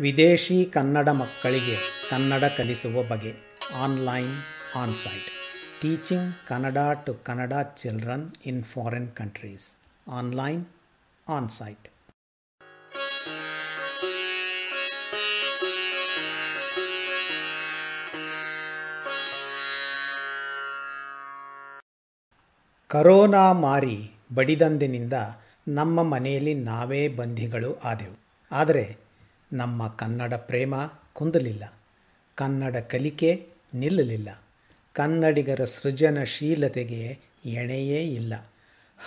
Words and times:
ವಿದೇಶಿ 0.00 0.64
ಕನ್ನಡ 0.64 1.08
ಮಕ್ಕಳಿಗೆ 1.08 1.76
ಕನ್ನಡ 2.10 2.44
ಕಲಿಸುವ 2.44 3.02
ಬಗೆ. 3.02 3.34
Online, 3.76 4.36
onsite. 4.76 5.30
Teaching 5.82 6.34
Kannada 6.48 6.78
to 7.06 7.14
Kannada 7.14 7.52
children 7.76 8.30
in 8.46 8.64
foreign 8.64 9.12
countries. 9.12 9.76
Online, 10.10 10.66
onsite. 11.28 11.88
Corona 22.88 23.52
ಮಾರಿ 23.52 24.10
ಬಡಿದಂದಿನಿಂದ 24.34 25.12
ನಮ್ಮ 25.68 26.02
ಮನೆಯಲ್ಲಿ 26.02 26.54
ನಾವೇ 26.54 27.08
ಬಂಧಿಗಳು 27.08 27.78
ಆದೆವು. 27.78 28.18
ಆದರೆ 28.52 29.09
ನಮ್ಮ 29.52 29.88
ಕನ್ನಡ 29.88 30.34
ಪ್ರೇಮ 30.34 30.74
ಕುಂದಲಿಲ್ಲ. 31.12 31.64
ಕನ್ನಡ 32.34 32.76
ಕಲಿಕೆ 32.76 33.48
ನಿಲ್ಲಲಿಲ್ಲ. 33.74 34.42
ಕನ್ನಡಿಗರ 34.92 35.64
ಸೃಜನಶೀಲತೆಗೆ 35.64 37.18
ಎಣೆಯೇ 37.44 38.14
ಇಲ್ಲ. 38.14 38.34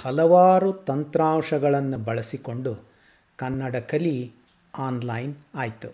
ಹಲವಾರು 0.01 0.73
ತಂತ್ರಾಂಶಗಳನ್ನು 0.73 1.98
ಬಳಸಿಕೊಂಡು 1.98 2.84
ಕನ್ನಡ 3.37 3.75
ಕಲಿ 3.75 4.34
ಆನ್ಲೈನ್ 4.77 5.35
ಆಯಿತು. 5.55 5.91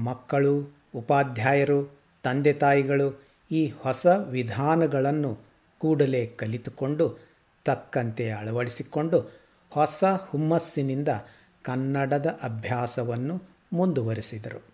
ಮಕ್ಕಳು, 0.00 0.76
ಉಪಾಧ್ಯಾಯರು, 0.94 2.00
ತಂದೆ 2.22 2.52
ತಾಯಿಗಳು 2.52 3.24
ಈ 3.50 3.68
ಹೊಸ 3.68 4.06
ವಿಧಾನಗಳನ್ನು 4.06 5.38
ಕೂಡಲೇ 5.78 6.26
ಕಲಿತುಕೊಂಡು 6.26 7.18
ತಕ್ಕಂತೆ 7.64 8.30
ಅಳವಡಿಸಿಕೊಂಡು 8.30 9.40
ಹೊಸ 9.70 10.04
ಹುಮ್ಮಸ್ಸಿನಿಂದ 10.30 11.08
ಕನ್ನಡದ 11.62 12.38
ಅಭ್ಯಾಸವನ್ನು 12.42 13.55
ಮುಂದುವರೆಸಿದರು. 13.72 14.64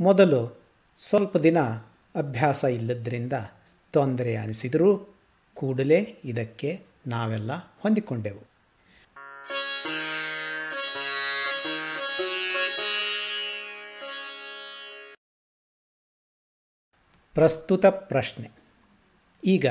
ಮೊದಲು 0.00 0.60
ಸ್ವಲ್ಪ 0.96 1.36
ದಿನ 1.36 1.58
ಅಭ್ಯಾಸ 2.14 2.64
ಇಲ್ಲದ್ರಿಂದ 2.64 3.32
ತೊಂದರೆ 3.90 4.36
ಅನಿಸಿದರೂ 4.36 5.16
ಕೂಡಲೇ 5.54 6.18
ಇದಕ್ಕೆ 6.24 6.82
ನಾವೆಲ್ಲ 7.06 7.52
ಹೊಂದಿಕೊಂಡೆವು. 7.56 8.48
ಪ್ರಸ್ತುತ 17.34 17.86
ಪ್ರಶ್ನೆ. 17.86 18.50
ಈಗ 19.44 19.66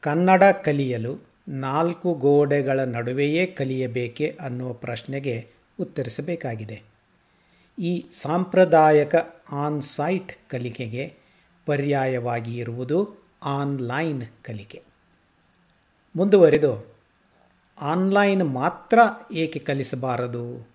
ಕನ್ನಡ 0.00 0.42
ಕಲಿಯಲು 0.64 1.18
ನಾಲ್ಕು 1.48 2.14
ಗೋಡೆಗಳ 2.14 2.80
ನಡುವೆಯೇ 2.80 3.46
ಕಲಿಯಬೇಕೆ 3.46 4.38
ಅನ್ನುವ 4.40 4.72
ಪ್ರಶ್ನೆಗೆ 4.72 5.50
ಉತ್ತರಿಸಬೇಕಾಗಿದೆ. 5.80 6.91
ಈ 7.78 8.10
ಸಾಂಪ್ರದಾಯಿಕ 8.10 9.14
ಆನ್ಸೈಟ್ 9.52 10.50
ಕಲಿಕೆಗೆ 10.50 11.16
ಪರ್ಯಾಯವಾಗಿ 11.66 12.56
ಇರುವುದು 12.56 13.22
ಆನ್ಲೈನ್ 13.42 14.22
ಕಲಿಕೆ. 14.42 14.82
ಮುಂದುವರೆದು, 16.16 16.94
ಆನ್ಲೈನ್ 17.80 18.44
ಮಾತ್ರ 18.44 18.98
ಏಕೆ 19.32 19.58
ಕಲಿಸಬಾರದು 19.58 20.68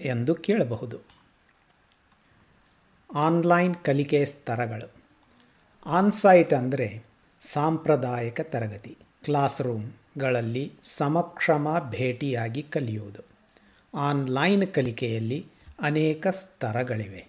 ಎಂದು 0.00 0.34
ಕೇಳಬಹುದು. 0.34 1.00
ಆನ್ಲೈನ್ 3.14 3.74
ಕಲಿಕೆ 3.74 4.26
ಸ್ತರಗಳು 4.26 4.90
ಆನ್ಸೈಟ್ 5.86 6.52
ಅಂದರೆ 6.52 7.04
ಸಾಂಪ್ರದಾಯಿಕ 7.40 8.40
ತರಗತಿ. 8.40 8.96
ಕ್ಲಾಸ್ 9.24 9.62
ರೂಮ್ಗಳಲ್ಲಿ 9.62 10.72
ಸಮಕ್ಷಮ 10.82 11.86
ಭೇಟಿಯಾಗಿ 11.90 12.62
ಕಲಿಯುವುದು. 12.62 13.22
ಆನ್ಲೈನ್ 13.94 14.74
ಕಲಿಕೆಯಲ್ಲಿ 14.74 15.46
ಅನೇಕ 15.80 16.26
ಸ್ತರಗಳಿವೆ. 16.26 17.26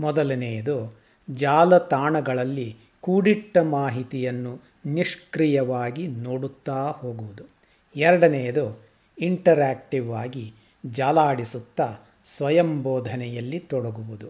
ಮೊದಲನೆಯದು, 0.00 0.98
ಜಾಲತಾಣಗಳಲ್ಲಿ 1.30 2.76
ಕೂಡಿಟ್ಟ 3.00 3.58
ಮಾಹಿತಿಯನ್ನು 3.58 4.60
ನಿಷ್ಕ್ರಿಯವಾಗಿ 4.86 6.08
ನೋಡುತ್ತಾ 6.08 6.90
ಹೋಗುವುದು. 6.90 7.44
ಎರಡನೆಯದು, 7.96 8.80
ಇಂಟರ್ಯಾಕ್ಟಿವ್ 9.18 10.14
ಆಗಿ 10.14 10.54
ಜಾಲಾಡಿಸುತ್ತಾ 10.86 11.96
ಸ್ವಯಂ 12.24 12.82
ಬೋಧನೆಯಲ್ಲಿ 12.82 13.58
ತೊಡಗುವುದು. 13.58 14.28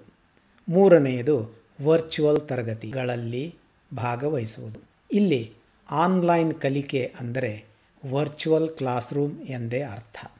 ಮೂರನೆಯದು, 0.68 1.62
ವರ್ಚುವಲ್ 1.84 2.48
ತರಗತಿಗಳಲ್ಲಿ 2.48 3.54
ಭಾಗವಹಿಸುವುದು. 3.96 4.80
ಇಲ್ಲಿ 5.12 5.52
ಆನ್ಲೈನ್ 5.90 6.54
ಕಲಿಕೆ 6.54 7.14
ಅಂದರೆ 7.20 7.64
ವರ್ಚುವಲ್ 8.06 8.68
ಕ್ಲಾಸ್ರೂಮ್ 8.68 9.42
ಎಂದೇ 9.42 9.82
ಅರ್ಥ. 9.82 10.32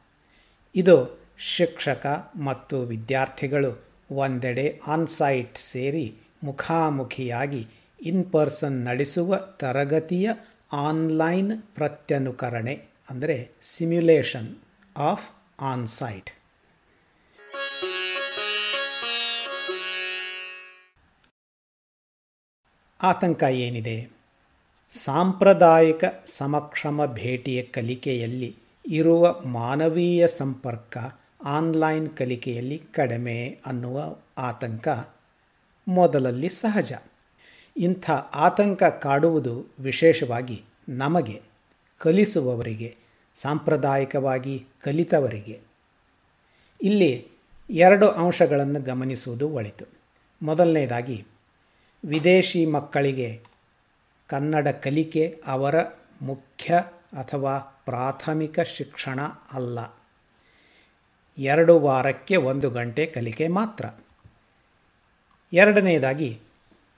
ಇದು 0.75 1.16
ಶಿಕ್ಷಕ 1.39 2.33
ಮತ್ತು 2.35 2.81
ವಿದ್ಯಾರ್ಥಿಗಳು 2.81 3.77
ಒಂದೆಡೆ 4.11 4.79
ಆನ್ಸೈಟ್ 4.87 5.57
ಸೇರಿ 5.57 6.17
ಮುಖಾಮುಖಿಯಾಗಿ 6.43 7.67
ಇನ್ 8.01 8.31
ಪರ್ಸನ್ 8.31 8.85
ನಡೆಸುವ 8.85 9.37
ತರಗತಿಯ 9.37 10.29
ಆನ್ಲೈನ್ 10.71 11.61
ಪ್ರತ್ಯನುಕರಣೆ, 11.61 12.87
ಅಂದರೆ 13.09 13.51
ಸಿಮ್ಯುಲೇಷನ್ 13.61 14.49
ಆಫ್ 14.97 15.27
ಆನ್ಸೈಟ್. 15.61 16.29
ಆತಂಕ 23.03 23.43
ಏನಿದೆ? 23.43 24.09
ಸಾಂಪ್ರದಾಯಿಕ 24.91 26.03
ಸಮಕ್ಷಮ 26.25 27.05
ಭೇಟಿಯ 27.05 27.63
ಕಲಿಕೆಯಲ್ಲಿ 27.63 28.55
ಇರುವ 28.85 29.41
ಮಾನವೀಯ 29.45 30.27
ಸಂಪರ್ಕ 30.27 30.97
ಆನ್ಲೈನ್ 31.45 32.17
ಕಲಿಕೆಯಲ್ಲಿ 32.17 32.77
ಕಡಿಮೆ 32.77 33.59
ಅನ್ನುವ 33.65 34.15
ಆತಂಕ 34.37 34.87
ಮೊದಲಲ್ಲಿ 35.87 36.49
ಸಹಜ. 36.49 36.93
ಇಂಥ 37.77 38.11
ಆತಂಕ 38.33 38.83
ಕಾಡುವುದು 38.83 39.65
ವಿಶೇಷವಾಗಿ 39.79 40.63
ನಮಗೆ, 40.89 41.41
ಕಲಿಸುವವರಿಗೆ, 41.97 42.97
ಸಾಂಪ್ರದಾಯಿಕವಾಗಿ 43.35 44.65
ಕಲಿತವರಿಗೆ. 44.83 45.59
ಇಲ್ಲಿ 46.81 47.27
ಎರಡು 47.69 48.07
ಅಂಶಗಳನ್ನು 48.07 48.81
ಗಮನಿಸುವುದು 48.81 49.49
ಒಳಿತು. 49.49 49.85
ಮೊದಲನೇದಾಗಿ, 50.41 51.25
ವಿದೇಶಿ 52.05 52.65
ಮಕ್ಕಳಿಗೆ 52.65 53.41
ಕನ್ನಡ 54.27 54.67
ಕಲಿಕೆ 54.67 55.41
ಅವರ 55.47 55.75
ಮುಖ್ಯ 56.21 56.73
ಅಥವಾ 57.13 57.57
ಪ್ರಾಥಮಿಕ 57.85 58.59
ಶಿಕ್ಷಣ 58.59 59.19
ಅಲ್ಲ. 59.51 59.96
ಎರಡು 61.37 61.79
ವಾರಕ್ಕೆ 61.79 62.35
ಒಂದು 62.35 62.69
ಗಂಟೆ 62.69 63.05
ಕಲಿಕೆ 63.05 63.47
ಮಾತ್ರ. 63.47 63.85
ಎರಡನೆಯದಾಗಿ, 65.53 66.39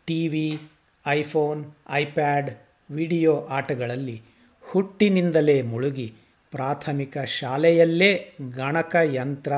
T 0.06 0.28
V, 0.28 0.60
iPhone, 1.08 1.74
iPad, 1.90 2.52
video 2.92 3.46
ಆಟಗಳಲ್ಲಿ 3.46 4.22
ಹುಟ್ಟಿನಿಂದಲೇ 4.62 5.62
ಮುಳುಗಿ 5.62 6.14
ಪ್ರಾಥಮಿಕ 6.52 7.18
ಶಾಲೆಯಲ್ಲೇ 7.18 8.38
ಗಣಕ 8.56 8.96
ಯಂತ್ರ, 9.04 9.54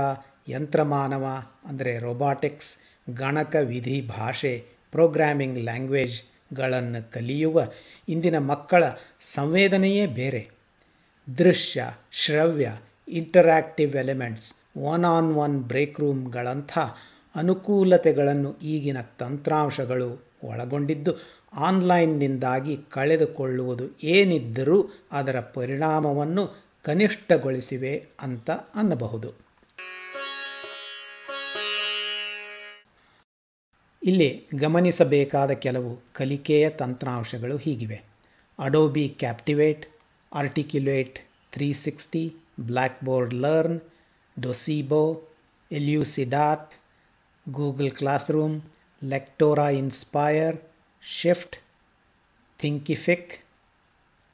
ಯಂತ್ರಮಾನವ, 0.48 1.26
ಅಂದರೆ 1.66 1.98
ರೊಬಾಟಿಕ್ಸ್ 1.98 2.78
ಗಣಕ 3.16 3.56
ವಿಧಿ 3.56 4.02
ಭಾಷೆ 4.02 4.66
ಪ್ರೋಗ್ರಾಮಿಂಗ್ 4.92 5.60
ಲ್ಯಾಂಗ್ವೇಜ್ಗಳನ್ನು 5.60 7.12
ಕಲಿಯುವ 7.12 7.72
ಇಂದಿನ 8.10 8.38
ಮಕ್ಕಳ 8.38 8.84
ಸಂವೇದನೆಯೇ 9.22 10.06
ಬೇರೆ. 10.06 10.50
ದೃಶ್ಯ, 11.38 11.84
ಶ್ರವ್ಯ 12.12 12.72
interactive 13.08 13.96
elements 13.96 14.61
one 14.76 15.06
on 15.06 15.34
one 15.34 15.64
break 15.64 16.00
ರೂಮ್ಗಳಂಥ 16.00 16.78
ಅನುಕೂಲತೆಗಳನ್ನು 17.36 18.58
ಈಗಿನ 18.58 18.98
ತಂತ್ರಾಂಶಗಳು 19.02 20.26
ಒಳಗೊಂಡಿದ್ದು 20.44 21.12
ಆನ್ಲೈನ್ನಿಂದಾಗಿ 21.54 22.78
ಕಳೆದುಕೊಳ್ಳುವುದು 22.90 23.84
ಏನಿದ್ದರೂ 24.04 24.90
ಅದರ 25.12 25.40
ಪರಿಣಾಮವನ್ನು 25.40 26.72
ಕನಿಷ್ಠಗೊಳಿಸಿವೆ 26.84 28.06
ಅಂತ 28.22 28.52
ಅನ್ನಬಹುದು. 28.52 29.34
ಇಲ್ಲಿ 34.04 34.48
ಗಮನಿಸಬೇಕಾದ 34.56 35.52
ಕೆಲವು 35.52 36.02
ಕಲಿಕೆಯ 36.14 36.70
ತಂತ್ರಾಂಶಗಳು 36.70 37.58
ಹೀಗಿವೆ. 37.58 38.04
Adobe 38.60 39.10
Captivate 39.10 39.86
Articulate 40.34 41.20
three 41.52 41.74
sixty 41.74 42.34
Blackboard 43.04 43.34
learn 43.34 43.82
Docebo 44.40 45.30
Elucidat 45.72 46.72
Google 47.50 47.92
Classroom, 47.92 48.62
Lectora 49.04 49.78
inspire 49.78 50.62
shift 51.04 51.58
Thinkific 52.60 53.40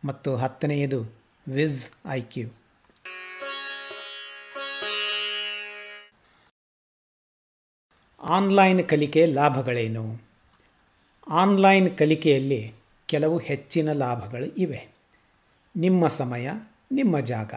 ಮತ್ತು 0.05 0.35
ಹತ್ತನೆಯದು 0.35 1.15
ವಿಜ್ 1.47 1.89
ಐ 2.09 2.21
ಕ್ಯೂ 2.21 2.49
ಆನ್ಲೈನ್ 8.21 8.89
ಕಲಿಕೆ 8.89 9.25
ಲಾಭಗಳೇನು? 9.25 10.21
ಆನ್ಲೈನ್ 11.29 11.97
ಕಲಿಕೆಯಲ್ಲಿ 11.97 12.73
ಕೆಲವು 13.05 13.37
ಹೆಚ್ಚಿನ 13.37 13.91
ಲಾಭಗಳು 13.91 14.45
ಇವೆ. 14.45 14.87
ನಿಮ್ಮ 15.75 16.07
ಸಮಯ 16.07 16.49
ನಿಮ್ಮ 16.91 17.19
ಜಾಗ. 17.19 17.53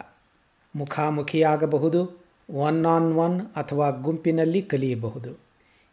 ಮುಖಾಮುಖಿಯಾಗಬಹುದು 0.77 2.21
ಒನ್ 2.53 2.87
ಆನ್ 2.87 3.17
ಒನ್ 3.17 3.41
ಅಥವಾ 3.41 3.91
ಗುಂಪಿನಲ್ಲಿ 3.91 4.63
ಕಲಿಯಬಹುದು. 4.63 5.39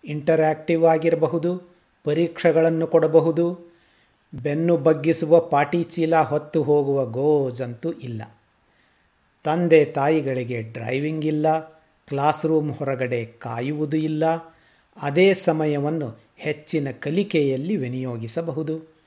ಇಂಟರ್ಯಾಕ್ಟಿವ್ 0.06 0.86
ಆಗಿರಬಹುದು, 0.86 1.76
ಪರೀಕ್ಷೆಗಳನ್ನು 2.04 2.88
ಕೊಡಬಹುದು. 2.88 3.60
ಬೆನ್ನು 4.34 4.78
ಬಗ್ಗಿಸುವ 4.78 5.40
ಪಾಟಿ 5.40 5.84
ಚೀಲ 5.84 6.16
ಹೊತ್ತು 6.16 6.64
ಹೋಗುವ 6.64 7.06
ಗೋಜಂತೂ 7.06 7.92
ಇಲ್ಲ. 7.92 8.22
ತಂದೆ 9.44 9.86
ತಾಯಿಗಳಿಗೆ 9.86 10.62
ಡ್ರೈವಿಂಗ್ 10.62 11.26
ಇಲ್ಲ, 11.26 11.60
ಕ್ಲಾಸ್ 12.08 12.46
ರೂಮ್ 12.46 12.74
ಹೊರಗಡೆ 12.74 13.26
ಕಾಯುವುದು 13.26 13.98
ಇಲ್ಲ. 13.98 14.26
ಅದೇ 15.02 15.34
ಸಮಯವನ್ನು 15.34 16.20
ಹೆಚ್ಚಿನ 16.38 16.88
ಕಲಿಕೆಯಲ್ಲಿ 16.92 17.78
ವಿನಿಯೋಗಿಸಬಹುದು. 17.78 18.98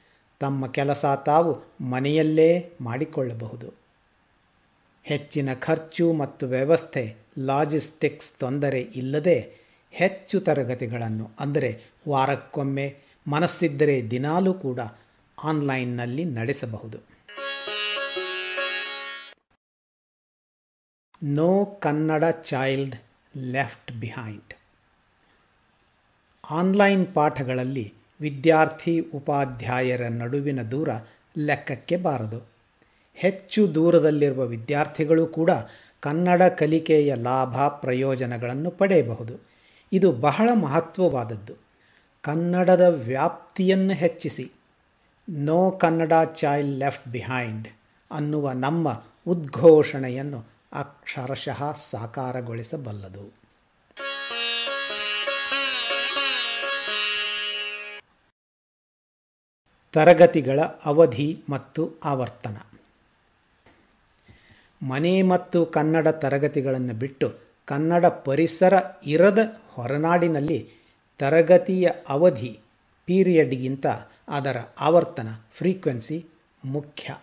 ತಮ್ಮ 0.40 0.66
ಕೆಲಸ 0.66 1.06
ತಾವು 1.26 1.84
ಮನೆಯಲ್ಲೇ 1.84 2.72
ಮಾಡಿಕೊಳ್ಳಬಹುದು. 2.80 3.79
ಹೆಚ್ಚಿನ 5.02 5.54
ಖರ್ಚು 5.54 6.12
ಮತ್ತು 6.12 6.46
ವ್ಯವಸ್ಥೆ, 6.46 7.16
ಲಾಜಿಸ್ಟಿಕ್ಸ್ 7.38 8.38
ತೊಂದರೆ 8.38 8.80
ಇಲ್ಲದೆ 8.80 9.54
ಹೆಚ್ಚು 9.90 10.40
ತರಗತಿಗಳನ್ನು, 10.40 11.30
ಅಂದರೆ 11.40 11.82
ವಾರಕ್ಕೊಮ್ಮೆ 12.08 12.96
ಮನಸ್ಸಿದ್ದರೆ 13.26 14.10
ದಿನಾಲೂ 14.10 14.54
ಕೂಡ 14.54 14.80
ಆನ್ಲೈನ್ನಲ್ಲಿ 15.44 16.24
ನಡೆಸಬಹುದು. 16.24 16.98
No 21.22 21.64
Kannada 21.64 22.24
child 22.24 22.96
left 23.36 23.92
behind. 23.92 24.54
Online 26.50 27.14
ಪಾಠಗಳಲ್ಲಿ 27.14 27.94
ವಿದ್ಯಾರ್ಥಿ 28.20 29.00
ಉಪಾಧ್ಯಾಯರ 29.00 30.08
ನಡುವಿನ 30.08 30.62
ದೂರ 30.62 30.88
ಲೆಕ್ಕಕ್ಕೆ 31.38 31.96
ಬಾರದು. 31.96 32.59
ಹೆಚ್ಚು 33.20 33.74
ದೂರದಲ್ಲಿರುವ 33.74 34.44
ವಿದ್ಯಾರ್ಥಿಗಳು 34.44 35.26
ಕೂಡ 35.26 35.50
ಕನ್ನಡ 36.00 36.42
ಕಲಿಕೆಯ 36.42 37.14
ಲಾಭ 37.14 37.58
ಪ್ರಯೋಜನಗಳನ್ನು 37.68 38.70
ಪಡೆಯಬಹುದು. 38.70 39.34
ಇದು 39.92 40.12
ಬಹಳ 40.12 40.50
ಮಹತ್ವವಾದದ್ದು. 40.54 41.54
ಕನ್ನಡದ 42.22 42.80
ವ್ಯಾಪ್ತಿಯನ್ನು 42.80 43.94
ಹೆಚ್ಚಿಸಿ. 43.94 44.52
No 45.28 45.70
Kannada 45.70 46.12
child 46.34 46.78
left 46.78 47.08
behind 47.08 47.68
ಅನ್ನುವ 48.10 48.52
ನಮ್ಮ 48.52 49.02
ಉದ್ಘೋಷಣೆಯನ್ನು 49.26 50.44
ಅಕ್ಷರಶಃ 50.72 51.76
ಸಾಕಾರಗೊಳಿಸಬಲ್ಲದು. 51.76 53.32
ತರಗತಿಗಳ 59.92 60.60
ಅವಧಿ 60.84 61.44
ಮತ್ತು 61.48 61.90
ಆವರ್ತನ. 62.04 62.56
ಮನೆ 64.82 65.22
ಮತ್ತು 65.22 65.66
ಕನ್ನಡ 65.66 66.08
ತರಗತಿಗಳನ್ನು 66.08 66.94
ಬಿಟ್ಟು 66.94 67.34
ಕನ್ನಡ 67.64 68.06
ಪರಿಸರ 68.06 68.72
ಇರದ 69.06 69.38
ಹೊರನಾಡಿನಲ್ಲಿ 69.68 70.70
ತರಗತಿಯ 71.18 71.90
ಅವಧಿ 72.08 72.60
ಪೀರಿಯಡ್ಗಿಂತ 73.04 73.86
ಅದರ 74.28 74.56
ಆವರ್ತನ 74.80 75.28
ಫ್ರೀಕ್ವೆನ್ಸಿ 75.52 76.26
ಮುಖ್ಯ. 76.64 77.16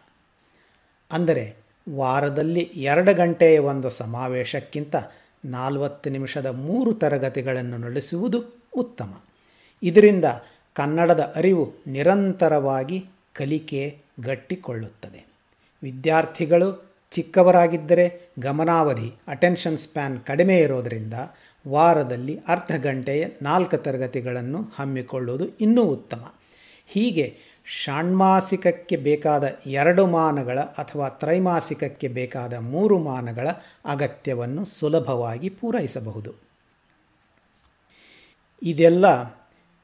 ಅಂದರೆ 1.11 1.55
ವಾರದಲ್ಲಿ 1.95 2.59
ಎರಡು 2.59 3.13
ಗಂಟೆಯ 3.13 3.59
ಒಂದು 3.59 3.89
ಸಮಾವೇಶಕ್ಕಿಂತ 3.89 4.95
ನಾಲ್ವತ್ತು 5.45 6.09
ನಿಮಿಷದ 6.09 6.45
ಮೂರು 6.45 6.93
ತರಗತಿಗಳನ್ನು 6.93 7.77
ನಡೆಸುವುದು 7.77 8.43
ಉತ್ತಮ. 8.75 9.21
ಇದರಿಂದ 9.83 10.25
ಕನ್ನಡದ 10.73 11.33
ಅರಿವು 11.35 11.73
ನಿರಂತರವಾಗಿ 11.87 13.05
ಕಲಿಕೆ 13.33 14.01
ಗಟ್ಟಿಕೊಳ್ಳುತ್ತದೆ. 14.19 15.25
ವಿದ್ಯಾರ್ಥಿಗಳು 15.83 16.96
ಚಿಕ್ಕವರಾಗಿದ್ದರೆ 17.11 18.31
ಗಮನಾವಧಿ 18.39 19.13
ಅಟೆನ್ಷನ್ 19.27 19.77
ಸ್ಪ್ಯಾನ್ 19.77 20.21
ಕಡಿಮೆ 20.21 20.57
ಇರೋದರಿಂದ 20.59 21.13
ವಾರದಲ್ಲಿ 21.67 22.39
ಅರ್ಧ 22.47 22.71
ಗಂಟೆಯ 22.81 23.27
ನಾಲ್ಕು 23.41 23.77
ತರಗತಿಗಳನ್ನು 23.77 24.61
ಹಮ್ಮಿಕೊಳ್ಳುವುದು 24.75 25.47
ಇನ್ನೂ 25.61 25.83
ಉತ್ತಮ. 25.83 26.33
ಹೀಗೆ 26.87 27.37
ಷಾಣ್ಮಾಸಿಕಕ್ಕೆ 27.83 28.97
ಬೇಕಾದ 28.97 29.43
ಎರಡು 29.65 30.05
ಮಾನಗಳ 30.05 30.59
ಅಥವಾ 30.59 31.09
ತ್ರೈಮಾಸಿಕಕ್ಕೆ 31.09 32.07
ಬೇಕಾದ 32.07 32.53
ಮೂರು 32.53 32.97
ಮಾನಗಳ 32.97 33.47
ಅಗತ್ಯವನ್ನು 33.85 34.65
ಸುಲಭವಾಗಿ 34.65 35.49
ಪೂರೈಸಬಹುದು. 35.49 36.33
ಇದೆಲ್ಲ 38.61 39.05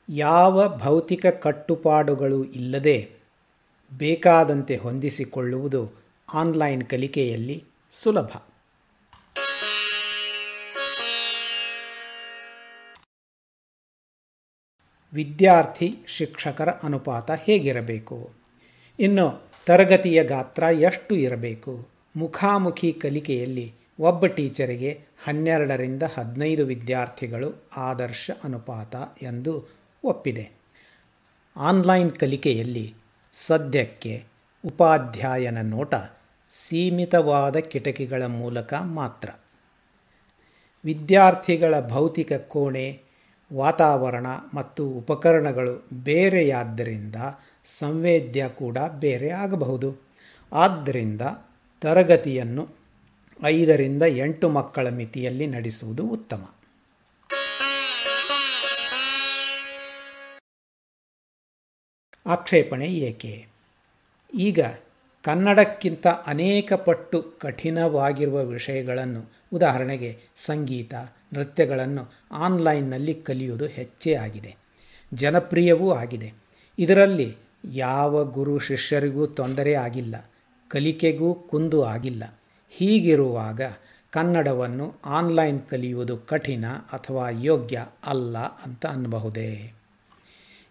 ಯಾವ 0.09 0.77
ಭೌತಿಕ 0.77 1.25
ಕಟ್ಟುಪಾಡುಗಳು 1.25 2.43
ಇಲ್ಲದೆ 2.43 3.09
ಬೇಕಾದಂತೆ 3.97 4.77
ಹೊಂದಿಸಿಕೊಳ್ಳುವುದು 4.77 6.02
ಆನ್ಲೈನ್ 6.33 6.85
ಕಲಿಕೆಯಲ್ಲಿ 6.85 7.63
ಸುಲಭ. 7.89 8.29
ವಿದ್ಯಾರ್ಥಿ 15.13 15.95
ಶಿಕ್ಷಕರ 16.07 16.69
ಅನುಪಾತ 16.69 17.31
ಹೇಗಿರಬೇಕು? 17.31 18.33
ಇನ್ನು 18.99 19.49
ತರಗತಿಯ 19.65 20.23
ಗಾತ್ರ 20.23 20.63
ಎಷ್ಟು 20.63 21.15
ಇರಬೇಕು? 21.15 21.87
ಮುಖಾಮುಖಿ 22.15 22.93
ಕಲಿಕೆಯಲ್ಲಿ 22.93 23.73
ಒಬ್ಬ 23.99 24.25
ಟೀಚರಿಗೆ 24.25 25.01
ಹನ್ನೆರಡರಿಂದ 25.23 26.03
ಹದಿನೈದು 26.03 26.65
ವಿದ್ಯಾರ್ಥಿಗಳು 26.65 27.69
ಆದರ್ಶ 27.77 28.31
ಅನುಪಾತ 28.43 28.95
ಎಂದು 29.21 29.67
ಒಪ್ಪಿದೆ. 30.03 30.51
ಆನ್ಲೈನ್ 31.57 32.11
ಕಲಿಕೆಯಲ್ಲಿ 32.11 32.95
ಸದ್ಯಕ್ಕೆ 33.33 34.32
ಉಪಾಧ್ಯಾಯನ 34.65 35.61
ನೋಟ 35.61 35.95
ಸೀಮಿತವಾದ 36.51 37.55
ಕಿಟಕಿಗಳ 37.55 38.25
ಮೂಲಕ 38.25 38.73
ಮಾತ್ರ. 38.73 39.29
ವಿದ್ಯಾರ್ಥಿಗಳ 40.85 41.79
ಭೌತಿಕ 41.79 42.33
ಕೋಣೆ, 42.33 43.01
ವಾತಾವರಣ 43.53 44.27
ಮತ್ತು 44.53 44.87
ಉಪಕರಣಗಳು 44.89 45.87
ಬೇರೆಯಾದ್ದರಿಂದ 45.93 47.15
ಸಂವೇದ್ಯ 47.65 48.49
ಕೂಡ 48.49 48.77
ಬೇರೆ 48.77 49.29
ಆಗಬಹುದು. 49.29 49.97
ಆದ್ದರಿಂದ 50.53 51.21
ತರಗತಿಯನ್ನು 51.81 52.69
ಐದರಿಂದ 53.45 54.01
ಎಂಟು 54.01 54.49
ಮಕ್ಕಳ 54.49 54.89
ಮಿತಿಯಲ್ಲಿ 54.89 55.47
ನಡೆಸುವುದು 55.47 56.03
ಉತ್ತಮ. 56.03 56.53
ಆಕ್ಷೇಪಣೆ 62.25 62.87
ಏಕೆ? 62.87 63.52
ಈಗ 64.33 64.59
ಕನ್ನಡಕ್ಕಿಂತ 65.23 66.07
ಅನೇಕ 66.07 66.73
ಪಟ್ಟು 66.73 67.21
ಕಠಿಣವಾಗಿರುವ 67.21 68.45
ವಿಷಯಗಳನ್ನು, 68.45 69.31
ಉದಾಹರಣೆಗೆ 69.53 70.19
ಸಂಗೀತ, 70.35 70.93
ನೃತ್ಯಗಳನ್ನು 71.33 72.13
ಆನ್ಲೈನ್ನಲ್ಲಿ 72.31 73.13
ಕಲಿಯುವುದು 73.13 73.65
ಹೆಚ್ಚೇ 73.65 74.13
ಆಗಿದೆ, 74.13 74.55
ಜನಪ್ರಿಯವೂ 75.13 75.91
ಆಗಿದೆ. 75.91 76.33
ಇದರಲ್ಲಿ 76.79 77.35
ಯಾವ 77.65 78.23
ಗುರು 78.23 78.59
ಶಿಷ್ಯರಿಗೂ 78.59 79.27
ತೊಂದರೆ 79.27 79.73
ಆಗಿಲ್ಲ, 79.73 80.31
ಕಲಿಕೆಗೂ 80.67 81.33
ಕುಂದು 81.33 81.83
ಆಗಿಲ್ಲ. 81.83 82.39
ಹೀಗಿರುವಾಗ 82.69 83.61
ಕನ್ನಡವನ್ನು 84.11 84.95
ಆನ್ಲೈನ್ 85.05 85.61
ಕಲಿಯುವುದು 85.61 86.17
ಕಠಿಣ 86.17 86.65
ಅಥವಾ 86.67 87.29
ಯೋಗ್ಯ 87.29 87.85
ಅಲ್ಲ 88.05 88.37
ಅಂತ 88.37 88.85
ಅನ್ನಬಹುದೇ? 88.85 89.73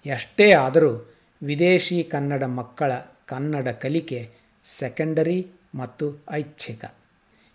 ಎಷ್ಟೇ 0.07 0.53
ಆದರೂ 0.53 1.13
ವಿದೇಶಿ 1.43 2.05
ಕನ್ನಡ 2.05 2.43
ಮಕ್ಕಳ 2.43 2.93
ಕನ್ನಡ 3.27 3.69
ಕಲಿಕೆ 3.69 4.31
ಸೆಕೆಂಡರಿ 4.65 5.47
ಮತ್ತು 5.75 6.25
ಐಚ್ಛಿಕ. 6.31 6.85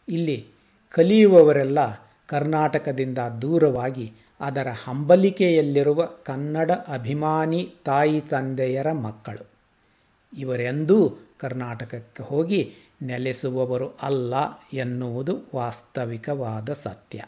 ಇಲ್ಲಿ 0.10 0.48
ಕಲಿಯುವವರೆಲ್ಲ 0.90 1.80
ಕರ್ನಾಟಕದಿಂದ 2.28 3.18
ದೂರವಾಗಿ 3.18 4.14
ಅದರ 4.42 4.68
ಹಂಬಲಿಕೆಯಲ್ಲಿರುವ 4.84 6.06
ಕನ್ನಡ 6.06 6.72
ಅಭಿಮಾನಿ 6.72 7.76
ತಾಯಿ 7.86 8.22
ತಂದೆಯರ 8.22 8.92
ಮಕ್ಕಳು. 8.92 9.50
ಇವರೆಂದೂ 10.38 11.18
ಕರ್ನಾಟಕಕ್ಕೆ 11.38 12.24
ಹೋಗಿ 12.24 12.74
ನೆಲೆಸುವವರು 13.02 13.98
ಅಲ್ಲ 14.02 14.34
ಎನ್ನುವುದು 14.74 15.40
ವಾಸ್ತವಿಕವಾದ 15.56 16.74
ಸತ್ಯ. 16.74 17.24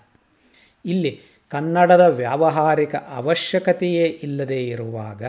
ಇಲ್ಲಿ 0.85 1.21
ಕನ್ನಡದ 1.49 2.01
ವ್ಯಾವಹಾರಿಕ 2.01 2.95
ಅವಶ್ಯಕತೆಯೇ 2.95 4.07
ಇಲ್ಲದೇ 4.07 4.67
ಇರುವಾಗ 4.67 5.23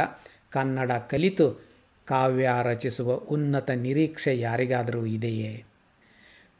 ಕನ್ನಡ 0.50 0.92
ಕಲಿತು 0.92 1.69
ಕಾವ್ಯ 2.10 2.50
ರಚಿಸುವ 2.62 3.12
ಉನ್ನತ 3.30 3.70
ನಿರೀಕ್ಷೆ 3.70 4.32
ಯಾರಿಗಾದರೂ 4.38 5.02
ಇದೆಯೇ? 5.06 5.52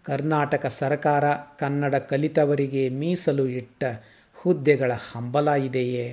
ಕರ್ನಾಟಕ 0.04 0.66
ಸರ್ಕಾರ 0.66 1.24
ಕನ್ನಡ 1.58 1.94
ಕಲಿತವರಿಗೆ 1.94 2.84
ಮೀಸಲು 2.88 3.46
ಇಟ್ಟ 3.46 3.82
ಹುದ್ದೆಗಳ 4.38 4.92
ಹಂಬಲ 5.12 5.48
ಇದೆಯೇ? 5.48 6.06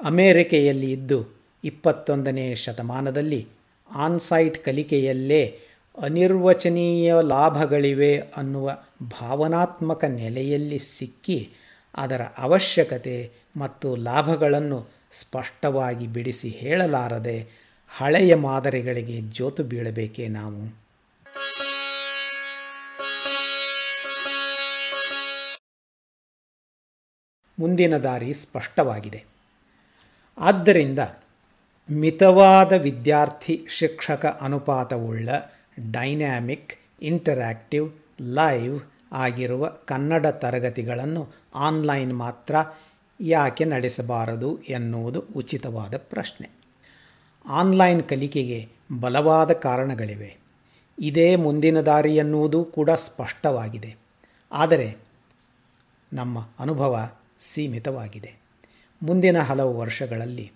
ಅಮೇರಿಕೆಯಲ್ಲಿ 0.00 0.90
ಇದ್ದು 0.92 1.18
ಇಪ್ಪತ್ತೊಂದನೇ 1.64 2.54
ಶತಮಾನದಲ್ಲಿ 2.54 3.42
ಆನ್ಸೈಟ್ 3.90 4.58
ಕಲಿಕೆಯಲ್ಲೇ 4.64 5.42
ಅನಿರ್ವಚನೀಯ 5.98 7.12
ಲಾಭಗಳಿವೆ 7.24 8.12
ಅನ್ನುವ 8.36 8.66
ಭಾವನಾತ್ಮಕ 9.02 10.04
ನೆಲೆಯಲ್ಲಿ 10.04 10.78
ಸಿಕ್ಕಿ 10.78 11.38
ಅದರ 11.94 12.22
ಅವಶ್ಯಕತೆ 12.38 13.16
ಮತ್ತು 13.56 13.96
ಲಾಭಗಳನ್ನು 13.96 14.78
ಸ್ಪಷ್ಟವಾಗಿ 15.12 16.06
ಬಿಡಿಸಿ 16.06 16.48
ಹೇಳಲಾರದೆ 16.48 17.65
ಹಳೆಯ 17.88 18.34
ಮಾದರಿಗಳಿಗೆ 18.34 19.20
ಜೋತು 19.20 19.64
ಬೀಳಬೇಕೇ 19.64 20.28
ನಾವು? 20.28 20.86
ಮುಂದಿನ 27.58 27.98
ದಾರಿ 27.98 28.34
ಸ್ಪಷ್ಟವಾಗಿದೆ. 28.34 29.24
ಆದ್ದರಿಂದ 30.38 30.98
ಮಿತವಾದ 31.90 32.72
ವಿದ್ಯಾರ್ಥಿ 32.72 33.66
ಶಿಕ್ಷಕ 33.68 34.38
ಅನುಪಾತವುಳ್ಳ 34.40 35.28
ಡೈನ್ಯಾಮಿಕ್ 35.90 36.74
ಇಂಟರ್ಯಾಕ್ಟಿವ್ 37.02 37.92
ಲೈವ್ 38.20 38.80
ಆಗಿರುವ 39.12 39.68
ಕನ್ನಡ 39.68 40.26
ತರಗತಿಗಳನ್ನು 40.26 41.28
ಆನ್ಲೈನ್ 41.54 42.16
ಮಾತ್ರ 42.16 42.54
ಯಾಕೆ 43.20 43.64
ನಡೆಸಬಾರದು 43.64 44.62
ಎನ್ನುವುದು 44.62 45.20
ಉಚಿತವಾದ 45.20 45.96
ಪ್ರಶ್ನೆ. 45.96 46.65
ಆನ್ಲೈನ್ 47.48 48.02
ಕಲಿಕೆಗೆ 48.02 48.68
ಬಲವಾದ 49.00 49.50
ಕಾರಣಗಳಿವೆ. 49.50 50.36
ಇದೇ 50.98 51.36
ಮುಂದಿನ 51.36 51.80
ದಾರಿ 51.80 52.16
ಎನ್ನುವುದು 52.16 52.64
ಕೂಡ 52.64 52.90
ಸ್ಪಷ್ಟವಾಗಿದೆ. 52.90 53.94
ಆದರೆ 54.52 54.96
ನಮ್ಮ 56.12 56.48
ಅನುಭವ 56.58 57.10
ಸೀಮಿತವಾಗಿದೆ. 57.38 58.34
ಮುಂದಿನ 59.02 59.40
ಹಲವು 59.40 59.78
ವರ್ಷಗಳಲ್ಲಿ 59.78 60.52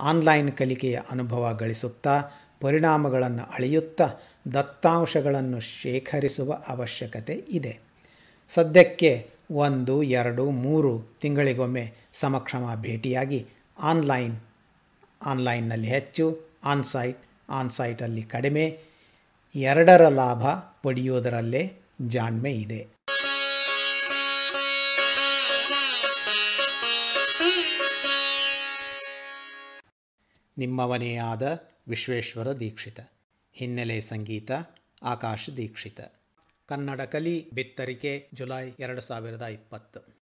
ಆನ್ಲೈನ್ 0.00 0.52
ಕಲಿಕೆಯ 0.52 1.00
ಅನುಭವ 1.10 1.56
ಗಳಿಸುತ್ತಾ, 1.58 2.22
ಪರಿಣಾಮಗಳನ್ನು 2.60 3.42
ಅಳೆಯುತ್ತಾ, 3.42 4.10
ದತ್ತಾಂಶಗಳನ್ನು 4.52 5.60
ಶೇಖರಿಸುವ 5.60 6.62
ಅವಶ್ಯಕತೆ 6.68 7.32
ಇದೆ. 7.32 7.78
ಸದ್ಯಕ್ಕೆ 8.48 9.30
ಒಂದು, 9.50 10.02
ಎರಡು, 10.02 10.50
ಮೂರು 10.50 11.02
ತಿಂಗಳಿಗೊಮ್ಮೆ 11.20 11.92
ಸಮಕ್ಷಮ 12.12 12.74
ಭೇಟಿಯಾಗಿ 12.74 13.46
ಆನ್ಲೈನ್ 13.78 14.36
ಆನ್ಲೈನ್ನಲ್ಲಿ 15.24 15.88
ಹೆಚ್ಚು, 15.88 16.44
ಆನ್ಸೈಟ್, 16.64 17.18
ಆನ್ಸೈಟಲ್ಲಿ 17.48 18.22
ಕಡಿಮೆ, 18.22 18.80
ಎರಡರ 19.54 20.08
ಲಾಭ 20.08 20.46
ಪಡೆಯುವುದರಲ್ಲೇ 20.82 21.72
ಜಾಣ್ಮೆ 22.06 22.52
ಇದೆ. 22.52 22.86
ನಿಮ್ಮವನೇ 30.58 31.16
ಆದ 31.16 31.68
ವಿಶ್ವೇಶ್ವರ 31.88 32.52
ದೀಕ್ಷಿತ. 32.52 33.00
ಹಿನ್ನೆಲೆ 33.52 34.00
ಸಂಗೀತ, 34.00 34.50
ಆಕಾಶ 35.02 35.50
ದೀಕ್ಷಿತ. 35.56 36.00
ಕನ್ನಡ 36.66 37.00
ಕಲಿ 37.00 37.50
ಬಿತ್ತರಿಕೆ, 37.54 38.28
ಜುಲೈ 38.34 38.72
ಎರಡು 38.78 39.00
ಸಾವಿರದ 39.00 39.42
ಇಪ್ಪತ್ತು. 39.42 40.21